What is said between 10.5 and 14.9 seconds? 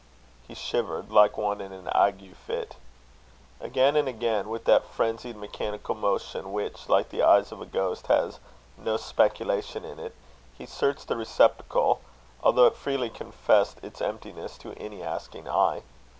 he searched the receptacle, although it freely confessed its emptiness to